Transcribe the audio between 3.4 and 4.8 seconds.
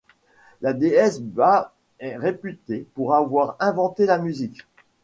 inventé la musique.